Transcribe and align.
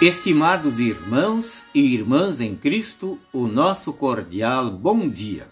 Estimados 0.00 0.78
irmãos 0.78 1.64
e 1.74 1.80
irmãs 1.94 2.38
em 2.38 2.54
Cristo, 2.54 3.18
o 3.32 3.46
nosso 3.46 3.94
cordial 3.94 4.70
bom 4.70 5.08
dia. 5.08 5.48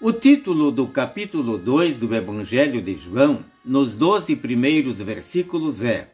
O 0.00 0.12
título 0.12 0.72
do 0.72 0.88
capítulo 0.88 1.56
2 1.56 1.98
do 1.98 2.12
Evangelho 2.12 2.82
de 2.82 2.96
João, 2.96 3.44
nos 3.64 3.94
doze 3.94 4.34
primeiros 4.34 5.00
versículos, 5.00 5.84
é 5.84 6.10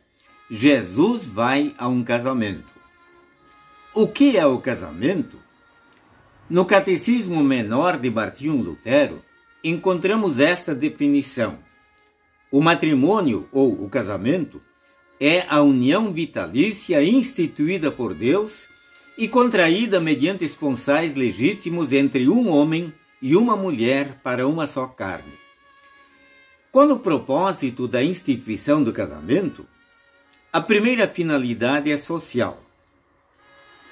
Jesus 0.50 1.24
vai 1.24 1.74
a 1.78 1.88
um 1.88 2.04
casamento. 2.04 2.70
O 3.94 4.06
que 4.06 4.36
é 4.36 4.44
o 4.44 4.58
casamento? 4.58 5.38
No 6.50 6.66
Catecismo 6.66 7.42
Menor 7.42 7.96
de 7.96 8.10
Martinho 8.10 8.56
Lutero, 8.56 9.24
encontramos 9.64 10.38
esta 10.38 10.74
definição: 10.74 11.58
O 12.50 12.60
matrimônio 12.60 13.48
ou 13.50 13.82
o 13.82 13.88
casamento 13.88 14.60
é 15.20 15.44
a 15.48 15.62
união 15.62 16.12
vitalícia 16.12 17.02
instituída 17.02 17.90
por 17.90 18.14
Deus 18.14 18.68
e 19.16 19.26
contraída 19.26 20.00
mediante 20.00 20.44
esponsais 20.44 21.16
legítimos 21.16 21.92
entre 21.92 22.28
um 22.28 22.48
homem 22.48 22.92
e 23.20 23.34
uma 23.36 23.56
mulher 23.56 24.20
para 24.22 24.46
uma 24.46 24.66
só 24.66 24.86
carne. 24.86 25.32
Quando 26.70 26.94
o 26.94 27.00
propósito 27.00 27.88
da 27.88 28.02
instituição 28.02 28.82
do 28.82 28.92
casamento, 28.92 29.66
a 30.52 30.60
primeira 30.60 31.08
finalidade 31.08 31.90
é 31.90 31.96
social. 31.96 32.62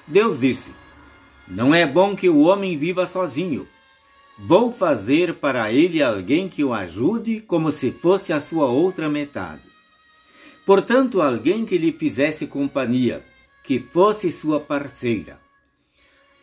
Deus 0.07 0.39
disse: 0.39 0.71
Não 1.45 1.75
é 1.75 1.85
bom 1.85 2.15
que 2.15 2.29
o 2.29 2.39
homem 2.39 2.77
viva 2.77 3.05
sozinho. 3.05 3.67
Vou 4.39 4.71
fazer 4.71 5.33
para 5.33 5.71
ele 5.73 6.01
alguém 6.01 6.47
que 6.47 6.63
o 6.63 6.73
ajude 6.73 7.41
como 7.41 7.71
se 7.71 7.91
fosse 7.91 8.31
a 8.31 8.39
sua 8.39 8.67
outra 8.67 9.09
metade. 9.09 9.66
Portanto, 10.67 11.21
alguém 11.21 11.65
que 11.65 11.77
lhe 11.77 11.93
fizesse 11.93 12.45
companhia, 12.45 13.23
que 13.63 13.79
fosse 13.79 14.29
sua 14.29 14.59
parceira. 14.59 15.39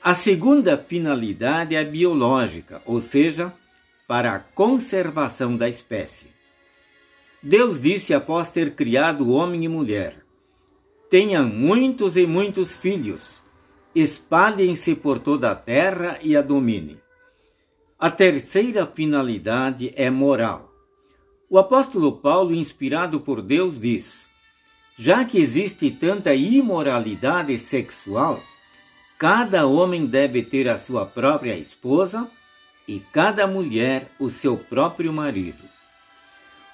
A 0.03 0.15
segunda 0.15 0.79
finalidade 0.79 1.77
é 1.77 1.85
biológica, 1.85 2.81
ou 2.87 3.03
seja, 3.03 3.53
para 4.09 4.35
a 4.35 4.39
conservação 4.39 5.59
da 5.59 5.69
espécie. 5.69 6.29
Deus 7.43 7.79
disse 7.79 8.15
após 8.15 8.51
ter 8.51 8.75
criado 8.75 9.31
homem 9.31 9.67
e 9.67 9.69
mulher: 9.69 10.25
Tenham 11.11 11.47
muitos 11.47 12.17
e 12.17 12.27
muitos 12.27 12.73
filhos, 12.73 13.43
espalhem-se 13.95 14.95
por 14.95 15.19
toda 15.19 15.51
a 15.51 15.55
terra 15.55 16.19
e 16.23 16.35
a 16.35 16.41
dominem. 16.41 16.99
A 17.99 18.11
terceira 18.11 18.87
finalidade 18.87 19.93
é 19.95 20.09
moral. 20.09 20.74
O 21.49 21.59
apóstolo 21.59 22.13
Paulo, 22.13 22.55
inspirado 22.55 23.21
por 23.21 23.43
Deus, 23.43 23.79
diz: 23.79 24.27
Já 24.99 25.25
que 25.25 25.39
existe 25.39 25.91
tanta 25.91 26.35
imoralidade 26.35 27.57
sexual, 27.59 28.43
cada 29.19 29.67
homem 29.67 30.07
deve 30.07 30.43
ter 30.43 30.69
a 30.69 30.79
sua 30.79 31.05
própria 31.05 31.57
esposa 31.57 32.29
e 32.89 33.01
cada 33.13 33.47
mulher 33.47 34.11
o 34.19 34.31
seu 34.31 34.57
próprio 34.57 35.13
marido. 35.13 35.65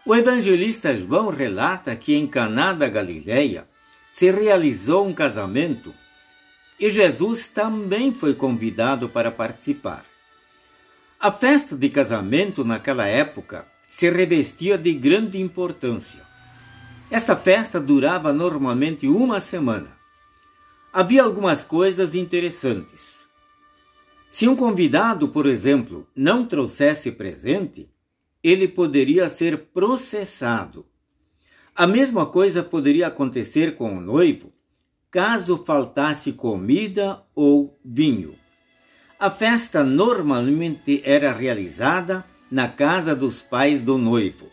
O 0.06 0.14
evangelista 0.14 0.96
João 0.96 1.28
relata 1.28 1.94
que 1.94 2.14
em 2.14 2.26
Caná 2.26 2.72
da 2.72 2.88
Galileia 2.88 3.68
se 4.10 4.30
realizou 4.30 5.06
um 5.06 5.12
casamento 5.12 5.94
e 6.78 6.88
Jesus 6.88 7.46
também 7.46 8.12
foi 8.14 8.34
convidado 8.34 9.08
para 9.08 9.30
participar. 9.30 10.04
A 11.18 11.30
festa 11.30 11.76
de 11.76 11.90
casamento 11.90 12.64
naquela 12.64 13.06
época 13.06 13.66
se 13.90 14.08
revestia 14.08 14.78
de 14.78 14.94
grande 14.94 15.40
importância. 15.40 16.22
Esta 17.10 17.36
festa 17.36 17.80
durava 17.80 18.32
normalmente 18.32 19.08
uma 19.08 19.40
semana. 19.40 19.98
Havia 20.92 21.24
algumas 21.24 21.64
coisas 21.64 22.14
interessantes. 22.14 23.26
Se 24.30 24.46
um 24.46 24.54
convidado, 24.54 25.28
por 25.30 25.44
exemplo, 25.44 26.06
não 26.14 26.46
trouxesse 26.46 27.10
presente, 27.10 27.90
ele 28.44 28.68
poderia 28.68 29.28
ser 29.28 29.58
processado. 29.74 30.86
A 31.74 31.84
mesma 31.84 32.24
coisa 32.24 32.62
poderia 32.62 33.08
acontecer 33.08 33.74
com 33.74 33.98
o 33.98 34.00
noivo, 34.00 34.52
caso 35.10 35.64
faltasse 35.64 36.32
comida 36.32 37.24
ou 37.34 37.76
vinho. 37.84 38.36
A 39.18 39.32
festa 39.32 39.82
normalmente 39.82 41.02
era 41.04 41.32
realizada 41.32 42.24
na 42.50 42.66
casa 42.66 43.14
dos 43.14 43.42
pais 43.42 43.80
do 43.80 43.96
noivo. 43.96 44.50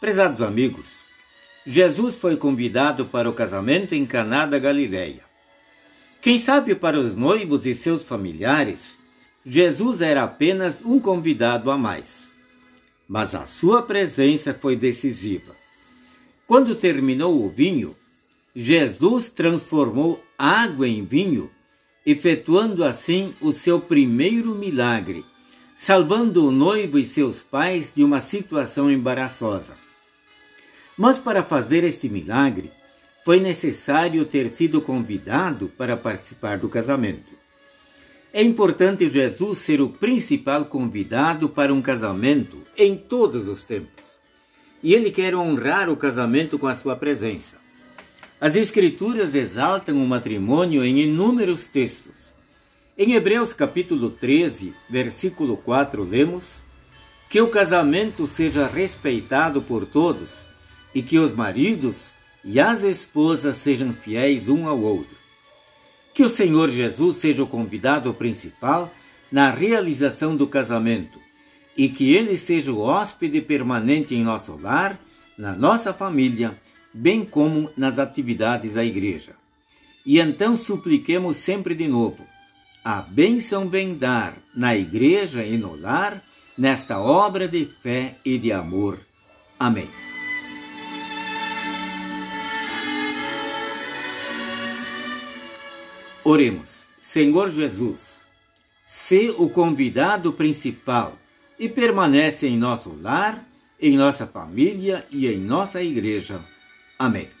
Prezados 0.00 0.40
amigos, 0.40 1.04
Jesus 1.66 2.16
foi 2.16 2.36
convidado 2.36 3.04
para 3.04 3.28
o 3.28 3.34
casamento 3.34 3.94
em 3.94 4.06
Caná 4.06 4.46
da 4.46 4.58
Galileia. 4.58 5.22
Quem 6.22 6.38
sabe 6.38 6.74
para 6.74 6.98
os 6.98 7.14
noivos 7.14 7.66
e 7.66 7.74
seus 7.74 8.02
familiares, 8.02 8.96
Jesus 9.44 10.00
era 10.00 10.22
apenas 10.22 10.82
um 10.82 10.98
convidado 10.98 11.70
a 11.70 11.76
mais. 11.76 12.32
Mas 13.06 13.34
a 13.34 13.44
sua 13.44 13.82
presença 13.82 14.54
foi 14.54 14.74
decisiva. 14.74 15.54
Quando 16.46 16.74
terminou 16.74 17.44
o 17.44 17.50
vinho, 17.50 17.94
Jesus 18.56 19.28
transformou 19.28 20.22
água 20.38 20.88
em 20.88 21.04
vinho, 21.04 21.50
efetuando 22.06 22.82
assim 22.84 23.34
o 23.40 23.52
seu 23.52 23.80
primeiro 23.80 24.54
milagre 24.54 25.24
salvando 25.82 26.46
o 26.46 26.52
noivo 26.52 26.98
e 26.98 27.06
seus 27.06 27.42
pais 27.42 27.90
de 27.96 28.04
uma 28.04 28.20
situação 28.20 28.90
embaraçosa. 28.90 29.74
Mas 30.94 31.18
para 31.18 31.42
fazer 31.42 31.84
este 31.84 32.06
milagre, 32.06 32.70
foi 33.24 33.40
necessário 33.40 34.22
ter 34.26 34.50
sido 34.50 34.82
convidado 34.82 35.72
para 35.78 35.96
participar 35.96 36.58
do 36.58 36.68
casamento. 36.68 37.32
É 38.30 38.42
importante 38.42 39.08
Jesus 39.08 39.60
ser 39.60 39.80
o 39.80 39.88
principal 39.88 40.66
convidado 40.66 41.48
para 41.48 41.72
um 41.72 41.80
casamento 41.80 42.58
em 42.76 42.94
todos 42.94 43.48
os 43.48 43.64
tempos. 43.64 44.20
E 44.82 44.92
ele 44.92 45.10
quer 45.10 45.34
honrar 45.34 45.88
o 45.88 45.96
casamento 45.96 46.58
com 46.58 46.66
a 46.66 46.74
sua 46.74 46.94
presença. 46.94 47.56
As 48.38 48.54
Escrituras 48.54 49.34
exaltam 49.34 49.96
o 49.96 50.06
matrimônio 50.06 50.84
em 50.84 51.00
inúmeros 51.00 51.68
textos. 51.68 52.30
Em 53.02 53.14
Hebreus 53.14 53.54
capítulo 53.54 54.10
13, 54.10 54.74
versículo 54.86 55.56
4, 55.56 56.04
lemos: 56.04 56.62
Que 57.30 57.40
o 57.40 57.48
casamento 57.48 58.26
seja 58.26 58.66
respeitado 58.66 59.62
por 59.62 59.86
todos 59.86 60.46
e 60.94 61.00
que 61.00 61.18
os 61.18 61.32
maridos 61.32 62.12
e 62.44 62.60
as 62.60 62.82
esposas 62.82 63.56
sejam 63.56 63.94
fiéis 63.94 64.50
um 64.50 64.68
ao 64.68 64.78
outro. 64.78 65.16
Que 66.12 66.22
o 66.22 66.28
Senhor 66.28 66.68
Jesus 66.68 67.16
seja 67.16 67.42
o 67.42 67.46
convidado 67.46 68.12
principal 68.12 68.92
na 69.32 69.50
realização 69.50 70.36
do 70.36 70.46
casamento 70.46 71.18
e 71.74 71.88
que 71.88 72.14
ele 72.14 72.36
seja 72.36 72.70
o 72.70 72.80
hóspede 72.80 73.40
permanente 73.40 74.14
em 74.14 74.22
nosso 74.22 74.58
lar, 74.60 75.00
na 75.38 75.54
nossa 75.54 75.94
família, 75.94 76.54
bem 76.92 77.24
como 77.24 77.70
nas 77.74 77.98
atividades 77.98 78.74
da 78.74 78.84
igreja. 78.84 79.32
E 80.04 80.20
então 80.20 80.54
supliquemos 80.54 81.38
sempre 81.38 81.74
de 81.74 81.88
novo 81.88 82.28
a 82.84 83.02
bênção 83.02 83.68
vem 83.68 83.94
dar 83.94 84.34
na 84.54 84.76
igreja 84.76 85.44
e 85.44 85.56
no 85.56 85.78
lar, 85.78 86.22
nesta 86.56 86.98
obra 86.98 87.46
de 87.46 87.66
fé 87.82 88.16
e 88.24 88.38
de 88.38 88.52
amor. 88.52 88.98
Amém. 89.58 89.88
Oremos, 96.24 96.86
Senhor 97.00 97.50
Jesus, 97.50 98.26
se 98.86 99.34
o 99.36 99.48
convidado 99.48 100.32
principal 100.32 101.18
e 101.58 101.68
permanece 101.68 102.46
em 102.46 102.56
nosso 102.56 102.96
lar, 103.00 103.44
em 103.80 103.96
nossa 103.96 104.26
família 104.26 105.06
e 105.10 105.26
em 105.26 105.38
nossa 105.38 105.82
igreja. 105.82 106.40
Amém. 106.98 107.39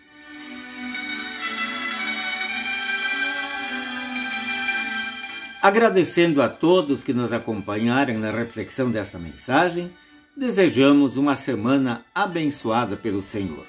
Agradecendo 5.62 6.40
a 6.40 6.48
todos 6.48 7.04
que 7.04 7.12
nos 7.12 7.34
acompanharam 7.34 8.18
na 8.18 8.30
reflexão 8.30 8.90
desta 8.90 9.18
mensagem, 9.18 9.92
desejamos 10.34 11.18
uma 11.18 11.36
semana 11.36 12.02
abençoada 12.14 12.96
pelo 12.96 13.20
Senhor. 13.20 13.66